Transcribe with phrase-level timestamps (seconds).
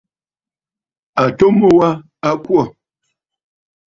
[1.23, 1.89] Àtu mu wa
[2.27, 2.61] a kwô.